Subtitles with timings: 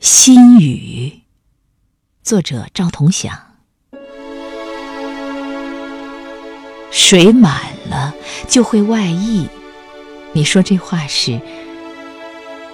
[0.00, 1.12] 心语，
[2.22, 3.38] 作者赵同祥。
[6.90, 8.14] 水满了
[8.48, 9.46] 就会外溢，
[10.32, 11.38] 你说这话时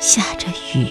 [0.00, 0.86] 下着雨。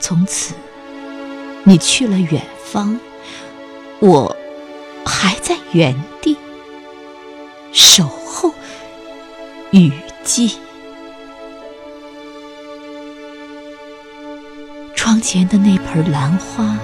[0.00, 0.54] 从此，
[1.64, 2.98] 你去了远方，
[4.00, 4.34] 我
[5.04, 6.34] 还在原地
[7.72, 8.54] 守候
[9.70, 9.92] 雨
[10.24, 10.56] 季。
[15.04, 16.78] 窗前的那盆兰花，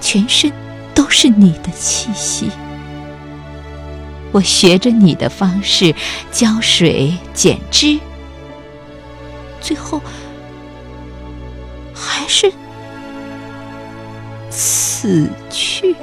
[0.00, 0.50] 全身
[0.92, 2.50] 都是你的气息。
[4.32, 5.94] 我学着你的方式
[6.32, 8.00] 浇水、剪枝，
[9.60, 10.02] 最后
[11.94, 12.52] 还是
[14.50, 15.94] 死去。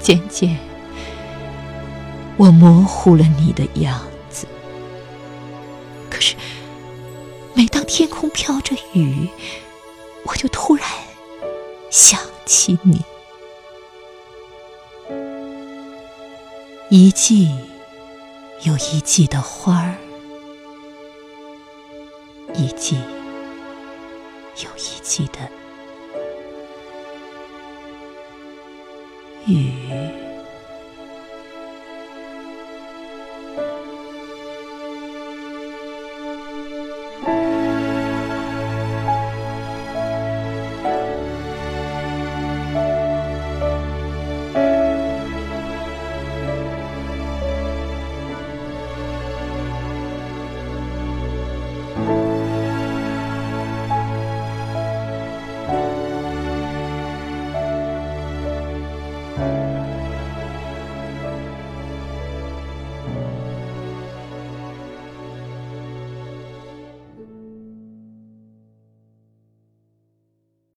[0.00, 0.58] 渐渐，
[2.36, 4.48] 我模糊了你的样子。
[6.10, 6.34] 可是。
[7.56, 9.28] 每当天空飘着雨，
[10.24, 10.84] 我就突然
[11.88, 13.00] 想起你。
[16.90, 17.48] 一季
[18.62, 19.94] 有一季的花儿，
[22.54, 22.96] 一季
[24.56, 25.38] 有一季的
[29.46, 30.23] 雨。